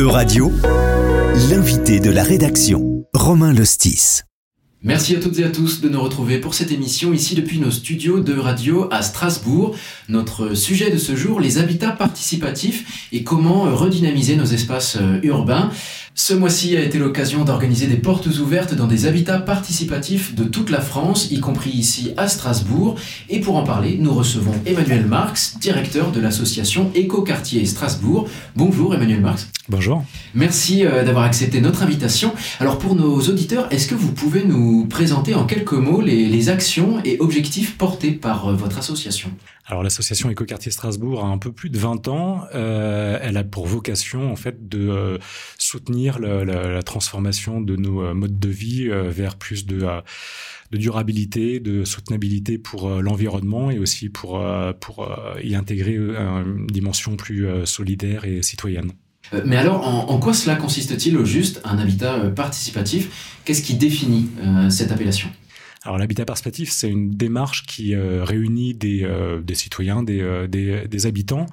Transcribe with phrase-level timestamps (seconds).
[0.00, 0.50] E-Radio,
[1.50, 4.22] l'invité de la rédaction, Romain Lostis.
[4.82, 7.70] Merci à toutes et à tous de nous retrouver pour cette émission ici depuis nos
[7.70, 9.76] studios de radio à Strasbourg.
[10.08, 15.68] Notre sujet de ce jour, les habitats participatifs et comment redynamiser nos espaces euh, urbains.
[16.22, 20.68] Ce mois-ci a été l'occasion d'organiser des portes ouvertes dans des habitats participatifs de toute
[20.68, 22.96] la France, y compris ici à Strasbourg.
[23.30, 28.28] Et pour en parler, nous recevons Emmanuel Marx, directeur de l'association Éco-Quartier Strasbourg.
[28.54, 29.48] Bonjour Emmanuel Marx.
[29.70, 30.04] Bonjour.
[30.34, 32.34] Merci euh, d'avoir accepté notre invitation.
[32.58, 37.00] Alors pour nos auditeurs, est-ce que vous pouvez nous présenter en quelques mots les, actions
[37.04, 39.30] et objectifs portés par euh, votre association?
[39.66, 42.42] Alors l'association Écoquartier Strasbourg a un peu plus de 20 ans.
[42.54, 45.20] Euh, elle a pour vocation en fait de
[45.56, 49.86] soutenir la, transformation de nos modes de vie vers plus de,
[50.70, 54.42] de durabilité, de soutenabilité pour l'environnement et aussi pour,
[54.80, 55.08] pour
[55.42, 58.92] y intégrer une dimension plus solidaire et citoyenne.
[59.32, 63.38] Euh, mais alors, en, quoi cela consiste-t-il au juste, un habitat euh, participatif?
[63.44, 65.28] Qu'est-ce qui définit euh, cette appellation?
[65.84, 69.08] Alors l'habitat participatif, c'est une démarche qui réunit des,
[69.42, 71.46] des citoyens, des, des habitants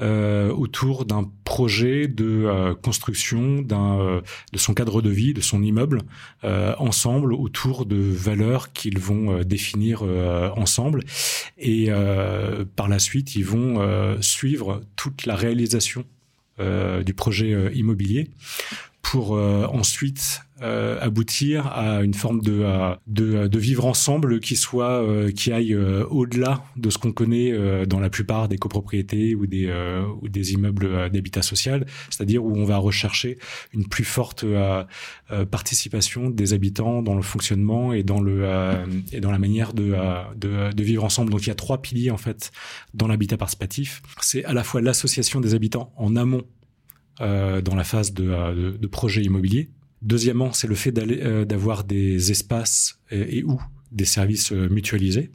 [0.00, 4.22] autour d'un projet de construction de
[4.58, 6.02] son cadre de vie, de son immeuble,
[6.42, 10.02] ensemble autour de valeurs qu'ils vont définir
[10.56, 11.04] ensemble.
[11.58, 11.90] Et
[12.76, 16.06] par la suite, ils vont suivre toute la réalisation
[16.58, 18.30] euh, du projet euh, immobilier
[19.10, 22.64] pour euh, ensuite aboutir à une forme de,
[23.06, 25.04] de, de, vivre ensemble qui soit
[25.36, 29.70] qui aille au-delà de ce qu'on connaît dans la plupart des copropriétés ou des
[30.22, 33.36] ou des immeubles d'habitat social, c'est-à-dire où on va rechercher
[33.74, 34.46] une plus forte
[35.50, 38.46] participation des habitants dans le fonctionnement et dans le
[39.12, 39.94] et dans la manière de,
[40.36, 41.32] de, de vivre ensemble.
[41.32, 42.50] Donc il y a trois piliers en fait
[42.94, 44.00] dans l'habitat participatif.
[44.22, 46.65] C'est à la fois l'association des habitants en amont euh,
[47.20, 49.70] dans la phase de, euh, de, de, projet immobilier.
[50.02, 53.60] Deuxièmement, c'est le fait euh, d'avoir des espaces et, ou
[53.92, 55.30] des services mutualisés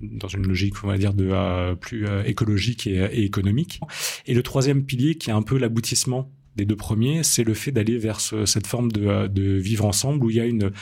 [0.00, 3.80] dans une logique, on va dire, de plus écologique et, économique.
[4.26, 7.72] Et le troisième pilier, qui est un peu l'aboutissement des deux premiers, c'est le fait
[7.72, 10.72] d'aller vers cette forme de, de, vivre ensemble où il y a une,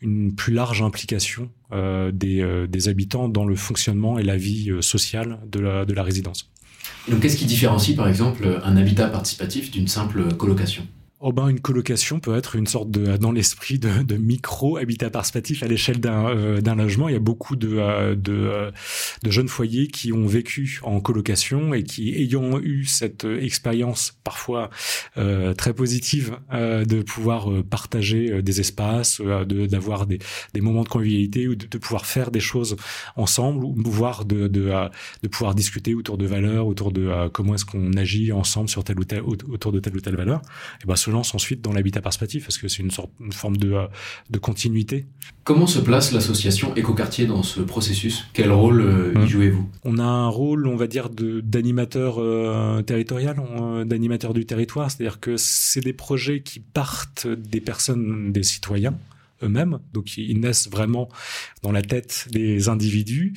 [0.00, 5.38] une plus large implication euh, des, des habitants dans le fonctionnement et la vie sociale
[5.46, 6.50] de la, de la résidence
[7.08, 10.86] donc, qu'est-ce qui différencie, par exemple, un habitat participatif d'une simple colocation?
[11.24, 15.62] Oh ben, une colocation peut être une sorte de, dans l'esprit de, de micro-habitat participatif
[15.62, 17.08] à l'échelle d'un euh, d'un logement.
[17.08, 18.72] Il y a beaucoup de, euh, de, euh,
[19.22, 24.68] de, jeunes foyers qui ont vécu en colocation et qui, ayant eu cette expérience parfois
[25.16, 30.18] euh, très positive euh, de pouvoir partager des espaces, d'avoir des,
[30.54, 32.74] des moments de convivialité ou de, de, pouvoir faire des choses
[33.14, 34.72] ensemble ou pouvoir de, de,
[35.22, 38.98] de pouvoir discuter autour de valeurs, autour de comment est-ce qu'on agit ensemble sur telle
[38.98, 40.42] ou telle, autour de telle ou telle valeur.
[40.82, 43.72] Et ben, lance ensuite dans l'habitat participatif parce que c'est une sorte, une forme de,
[43.72, 43.86] euh,
[44.30, 45.06] de continuité.
[45.44, 48.26] Comment se place l'association Écoquartier dans ce processus?
[48.32, 49.26] Quel rôle euh, y hum.
[49.26, 49.68] jouez-vous?
[49.84, 53.36] On a un rôle, on va dire, d'animateur euh, territorial,
[53.84, 58.94] d'animateur du territoire, c'est-à-dire que c'est des projets qui partent des personnes, des citoyens
[59.42, 61.08] eux-mêmes, donc ils naissent vraiment
[61.62, 63.34] dans la tête des individus.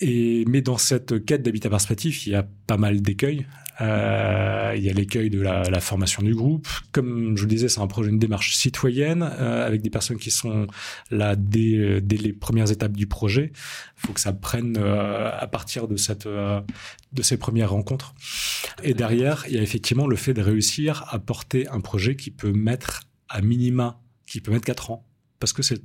[0.00, 3.46] Et mais dans cette quête d'habitat participatif, il y a pas mal d'écueils.
[3.80, 6.66] Euh, il y a l'écueil de la, formation du groupe.
[6.90, 10.30] Comme je le disais, c'est un projet, une démarche citoyenne euh, avec des personnes qui
[10.30, 10.66] sont
[11.10, 13.52] là dès, dès les premières étapes du projet.
[13.54, 18.14] Il faut que ça prenne euh, à partir de cette de ces premières rencontres.
[18.82, 22.30] Et derrière, il y a effectivement le fait de réussir à porter un projet qui
[22.30, 25.07] peut mettre à minima, qui peut mettre quatre ans,
[25.38, 25.82] parce que c'est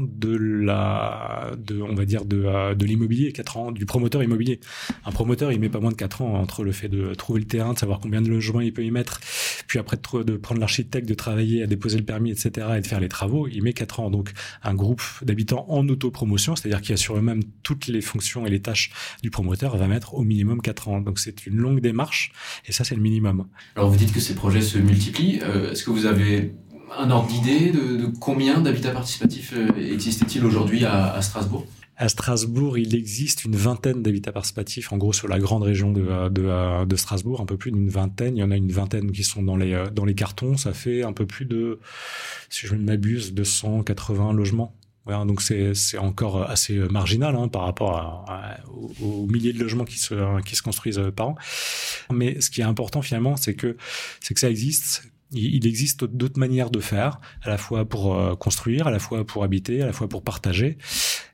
[0.00, 4.60] de la, de, on va dire, de, euh, de l'immobilier, 4 ans, du promoteur immobilier.
[5.04, 7.46] Un promoteur, il met pas moins de 4 ans entre le fait de trouver le
[7.46, 9.20] terrain, de savoir combien de logements il peut y mettre,
[9.66, 12.86] puis après de, de prendre l'architecte, de travailler, à déposer le permis, etc., et de
[12.86, 14.10] faire les travaux, il met 4 ans.
[14.10, 18.60] Donc, un groupe d'habitants en autopromotion, c'est-à-dire qui assure eux-mêmes toutes les fonctions et les
[18.60, 18.92] tâches
[19.22, 21.00] du promoteur, va mettre au minimum 4 ans.
[21.00, 22.32] Donc, c'est une longue démarche,
[22.66, 23.48] et ça, c'est le minimum.
[23.74, 25.40] Alors, vous dites que ces projets se multiplient.
[25.42, 26.54] Euh, est-ce que vous avez
[26.98, 31.66] un ordre d'idée de, combien d'habitats participatifs euh, existait-il aujourd'hui à, Strasbourg?
[31.96, 36.28] À Strasbourg, il existe une vingtaine d'habitats participatifs, en gros sur la grande région de,
[36.28, 38.36] de, Strasbourg, un peu plus d'une vingtaine.
[38.36, 40.56] Il y en a une vingtaine qui sont dans les, euh, dans les cartons.
[40.56, 41.78] Ça fait un peu plus de,
[42.48, 44.74] si je ne m'abuse, 280 logements.
[45.04, 48.24] Voilà, donc c'est encore assez marginal hein, par rapport
[49.02, 51.34] aux, milliers de logements qui se, qui se construisent par an.
[52.12, 53.76] Mais ce qui est important finalement, c'est que,
[54.20, 55.02] c'est que ça existe,
[55.34, 59.24] il existe d'autres manières de faire, à la fois pour euh, construire, à la fois
[59.24, 60.78] pour habiter, à la fois pour partager.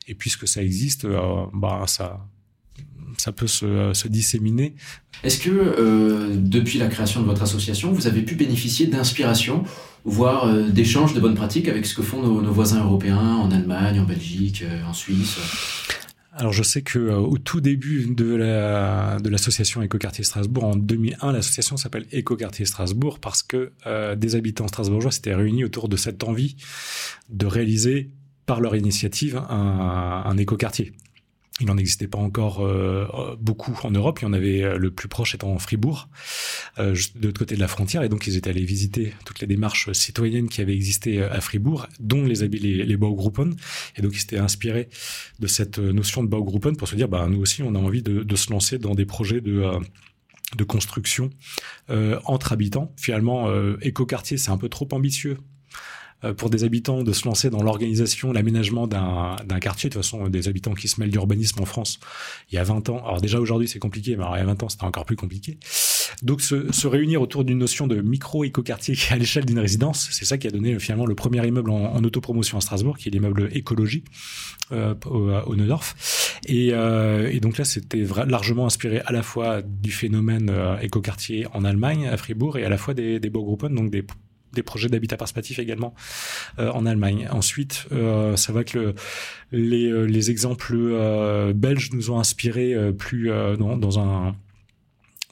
[0.06, 4.74] Et puisque ça existe, euh, bah ça, peut se, disséminer.
[5.22, 9.64] Est-ce que euh, depuis la création de votre association, vous avez pu bénéficier d'inspiration,
[10.04, 14.04] voire d'échanges de bonnes pratiques avec ce que font nos, voisins européens en Allemagne, en
[14.04, 15.38] Belgique, en Suisse?
[16.32, 21.32] Alors je sais que au tout début de la de l'association Écoquartier Strasbourg en 2001,
[21.32, 23.72] l'association s'appelle Écoquartier Strasbourg parce que
[24.14, 26.56] des habitants strasbourgeois s'étaient réunis autour de cette envie
[27.28, 28.10] de réaliser
[28.46, 30.92] par leur initiative un, un écoquartier.
[31.60, 34.20] Il n'en existait pas encore euh, beaucoup en Europe.
[34.20, 36.08] Il y en avait euh, le plus proche étant Fribourg,
[36.78, 38.02] euh, de l'autre côté de la frontière.
[38.02, 41.86] Et donc, ils étaient allés visiter toutes les démarches citoyennes qui avaient existé à Fribourg,
[42.00, 43.54] dont les, les, les Baugruppen.
[43.96, 44.88] Et donc, ils s'étaient inspirés
[45.40, 48.22] de cette notion de Baugruppen pour se dire, bah, nous aussi, on a envie de,
[48.22, 49.64] de se lancer dans des projets de
[50.56, 51.30] de construction
[51.90, 52.92] euh, entre habitants.
[52.96, 55.42] Finalement, euh, écoquartier, c'est un peu trop ambitieux euh,
[56.36, 59.88] pour des habitants de se lancer dans l'organisation, l'aménagement d'un quartier.
[59.88, 62.00] De toute façon, des habitants qui se mêlent d'urbanisme en France,
[62.50, 62.98] il y a 20 ans.
[63.04, 65.16] Alors déjà aujourd'hui c'est compliqué, mais alors, il y a 20 ans c'était encore plus
[65.16, 65.58] compliqué.
[66.22, 70.38] Donc se, se réunir autour d'une notion de micro-écoquartier à l'échelle d'une résidence, c'est ça
[70.38, 73.48] qui a donné finalement le premier immeuble en, en autopromotion à Strasbourg, qui est l'immeuble
[73.52, 74.04] écologie
[74.72, 75.94] euh, au, au Neudorf.
[76.46, 81.46] Et, euh, et, donc là, c'était largement inspiré à la fois du phénomène euh, écoquartier
[81.52, 84.04] en Allemagne, à Fribourg, et à la fois des, des Baugruppen, donc des
[84.52, 85.94] des projets d'habitat participatif également
[86.58, 87.28] euh, en Allemagne.
[87.30, 88.94] Ensuite, euh, ça va que
[89.52, 93.28] euh, les, exemples euh, belges nous ont inspiré plus
[93.58, 94.36] dans, dans, un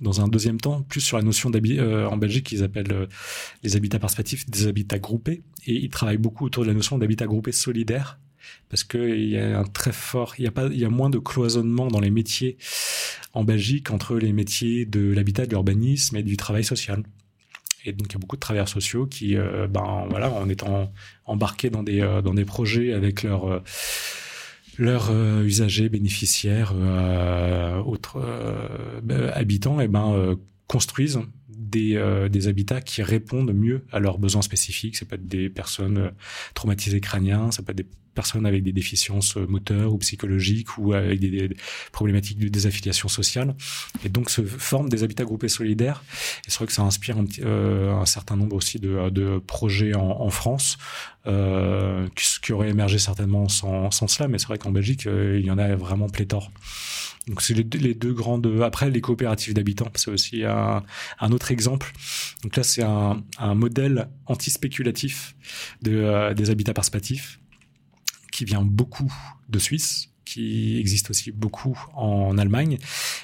[0.01, 3.09] dans un deuxième temps, plus sur la notion d'habitat en Belgique qu'ils appellent
[3.63, 7.27] les habitats participatifs, des habitats groupés, et ils travaillent beaucoup autour de la notion d'habitat
[7.27, 8.19] groupé solidaire
[8.69, 11.11] parce qu'il y a un très fort, il y a pas, il y a moins
[11.11, 12.57] de cloisonnement dans les métiers
[13.33, 17.03] en Belgique entre les métiers de l'habitat, de l'urbanisme et du travail social.
[17.87, 20.93] Et donc, il y a beaucoup de travailleurs sociaux qui, euh, ben voilà, en étant
[21.25, 23.63] embarqués dans des euh, dans des projets avec leurs
[25.11, 26.75] euh, usagers, bénéficiaires,
[27.87, 30.37] autres euh, habitants, et ben
[30.67, 34.97] construisent des, des habitats qui répondent mieux à leurs besoins spécifiques.
[34.97, 36.11] Ça peut être des personnes
[36.55, 37.87] traumatisées crâniens, ça peut des
[38.17, 41.51] personnes avec des déficiences moteurs ou psychologiques ou avec des,
[41.93, 43.55] problématiques de désaffiliation sociale.
[44.05, 46.03] Et donc se forment des habitats groupés solidaires.
[46.47, 50.79] Et c'est vrai que ça inspire un, euh, certain nombre aussi de, projets en, France
[51.27, 52.09] euh,
[52.43, 54.29] qui, auraient émergé certainement sans, sans cela.
[54.29, 56.51] Mais c'est vrai qu'en Belgique, euh, il y en a vraiment pléthore.
[57.27, 58.47] Donc c'est les, les, deux grandes.
[58.63, 60.83] Après, les coopératives d'habitants, c'est aussi un,
[61.33, 61.93] autre exemple.
[62.43, 65.35] Donc là, c'est un, un, modèle anti-spéculatif
[65.83, 67.41] de, euh, des habitats participatifs
[68.37, 69.11] qui vient beaucoup
[69.49, 72.77] de Suisse, qui existe aussi beaucoup en Allemagne.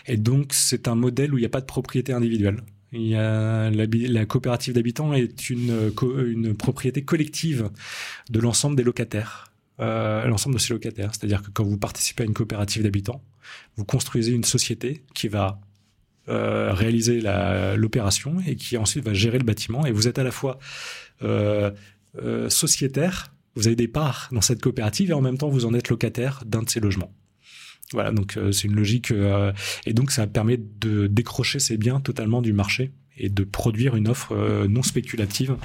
[0.07, 2.63] Et donc, c'est un modèle où il n'y a pas de propriété individuelle.
[2.93, 7.69] La, coopérative d'habitants est une, propriété collective
[8.31, 11.11] de l'ensemble des locataires, euh, l'ensemble de ces locataires.
[11.15, 13.23] C'est-à-dire que quand vous participez à une coopérative d'habitants,
[13.77, 15.61] vous construisez une société qui va
[16.29, 17.21] euh, réaliser
[17.77, 19.85] l'opération et qui ensuite va gérer le bâtiment.
[19.85, 20.59] Et vous êtes à la fois
[21.23, 21.71] euh,
[22.49, 25.89] sociétaire vous avez des parts dans cette coopérative et en même temps vous en êtes
[25.89, 27.13] locataire d'un de ces logements.
[27.93, 29.53] Voilà, donc euh, c'est une logique euh,
[29.85, 34.09] et donc ça permet de décrocher ces biens totalement du marché et de produire une
[34.09, 35.57] offre euh, non spéculative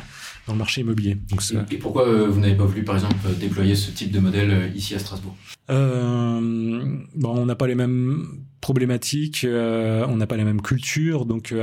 [0.48, 1.16] dans le marché immobilier.
[1.30, 4.19] Donc, et, et, pourquoi euh, vous n'avez pas voulu, par exemple, déployer ce type de
[4.19, 5.36] modèle euh, ici à Strasbourg?
[5.69, 8.25] Euh, bon, On n'a pas les mêmes
[8.62, 11.25] problématiques, euh, on n'a pas les mêmes cultures.
[11.25, 11.54] Donc,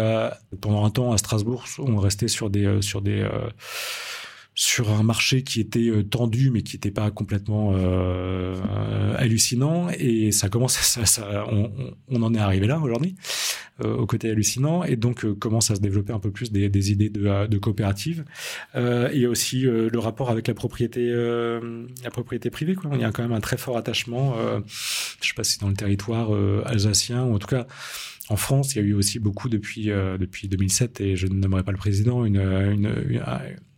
[0.60, 3.26] pendant un temps à Strasbourg, on restait sur des sur des
[4.54, 9.88] sur un marché qui était euh, tendu mais qui n'était pas complètement euh, euh, hallucinant.
[9.98, 10.78] Et ça commence
[12.08, 13.16] on, en est arrivé là aujourd'hui
[13.82, 14.84] au côté hallucinant.
[14.84, 18.24] Et donc commence à se développer un peu plus des, idées de, de coopérative.
[18.76, 22.90] Et aussi le rapport avec la propriété la propriété privée quoi.
[22.94, 24.36] il y a quand même un très fort attachement
[25.20, 26.30] je sais pas si dans le territoire
[26.66, 27.66] alsacien ou en tout cas
[28.30, 31.64] en France, il y a eu aussi beaucoup depuis depuis 2007 et je ne nommerai
[31.64, 32.38] pas le président une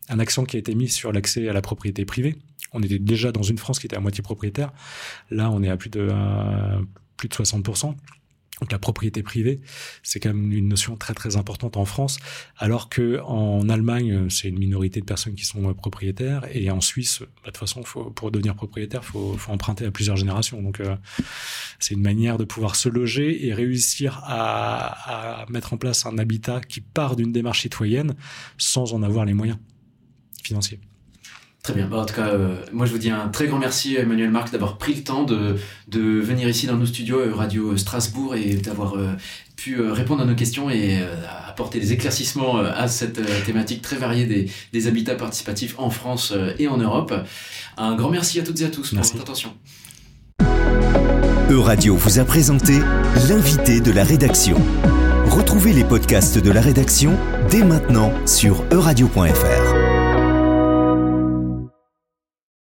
[0.08, 2.36] un accent qui a été mis sur l'accès à la propriété privée.
[2.72, 4.72] On était déjà dans une France qui était à moitié propriétaire.
[5.30, 6.80] Là, on est à plus de, euh,
[7.16, 7.94] plus de 60%.
[8.60, 9.60] Donc la propriété privée,
[10.02, 12.16] c'est quand même une notion très très importante en France,
[12.56, 17.18] alors que en Allemagne, c'est une minorité de personnes qui sont propriétaires, et en Suisse,
[17.20, 20.62] bah, de toute façon, faut, pour devenir propriétaire, faut, faut emprunter à plusieurs générations.
[20.62, 20.96] Donc euh,
[21.80, 26.16] c'est une manière de pouvoir se loger et réussir à, à mettre en place un
[26.16, 28.14] habitat qui part d'une démarche citoyenne
[28.56, 29.58] sans en avoir les moyens
[30.46, 30.80] financier.
[31.62, 31.88] Très bien.
[31.88, 34.52] Bon, en tout cas, euh, moi je vous dis un très grand merci Emmanuel Marx
[34.52, 35.56] d'avoir pris le temps de,
[35.88, 39.08] de venir ici dans nos studios euh, Radio Strasbourg et d'avoir euh,
[39.56, 41.14] pu euh, répondre à nos questions et euh,
[41.48, 46.32] apporter des éclaircissements euh, à cette thématique très variée des, des habitats participatifs en France
[46.58, 47.12] et en Europe.
[47.76, 49.10] Un grand merci à toutes et à tous merci.
[49.10, 49.54] pour votre attention.
[51.50, 52.74] Euradio vous a présenté
[53.28, 54.60] l'invité de la rédaction.
[55.26, 57.16] Retrouvez les podcasts de la rédaction
[57.50, 59.85] dès maintenant sur euradio.fr.